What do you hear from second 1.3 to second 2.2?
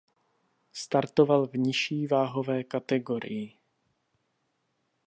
v nižší